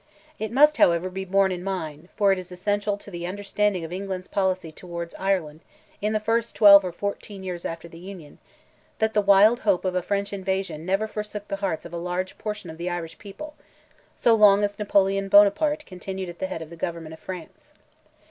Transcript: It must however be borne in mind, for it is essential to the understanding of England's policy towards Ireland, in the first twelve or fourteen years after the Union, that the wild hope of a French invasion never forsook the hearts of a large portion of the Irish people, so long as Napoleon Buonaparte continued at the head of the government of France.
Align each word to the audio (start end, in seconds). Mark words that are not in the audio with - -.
It 0.39 0.51
must 0.51 0.77
however 0.77 1.11
be 1.11 1.25
borne 1.25 1.51
in 1.51 1.63
mind, 1.63 2.09
for 2.15 2.31
it 2.31 2.39
is 2.39 2.51
essential 2.51 2.97
to 2.97 3.11
the 3.11 3.27
understanding 3.27 3.83
of 3.83 3.93
England's 3.93 4.27
policy 4.27 4.71
towards 4.71 5.13
Ireland, 5.13 5.61
in 6.01 6.11
the 6.11 6.19
first 6.19 6.55
twelve 6.55 6.83
or 6.83 6.91
fourteen 6.91 7.43
years 7.43 7.65
after 7.65 7.87
the 7.87 7.99
Union, 7.99 8.39
that 8.97 9.13
the 9.13 9.21
wild 9.21 9.59
hope 9.59 9.85
of 9.85 9.93
a 9.93 10.01
French 10.01 10.33
invasion 10.33 10.87
never 10.87 11.05
forsook 11.05 11.49
the 11.49 11.57
hearts 11.61 11.85
of 11.85 11.93
a 11.93 11.97
large 11.97 12.39
portion 12.39 12.71
of 12.71 12.79
the 12.79 12.89
Irish 12.89 13.19
people, 13.19 13.53
so 14.15 14.33
long 14.33 14.63
as 14.63 14.79
Napoleon 14.79 15.29
Buonaparte 15.29 15.85
continued 15.85 16.29
at 16.29 16.39
the 16.39 16.47
head 16.47 16.63
of 16.63 16.71
the 16.71 16.75
government 16.75 17.13
of 17.13 17.19
France. 17.19 17.71